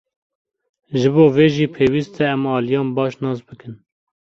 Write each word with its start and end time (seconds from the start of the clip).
Ji 0.99 1.09
bo 1.15 1.25
vê 1.35 1.47
jî 1.55 1.65
pêwîst 1.75 2.13
e 2.21 2.25
em 2.33 2.41
aliyan 2.55 2.87
baş 2.97 3.13
nas 3.23 3.39
bikin. 3.47 3.73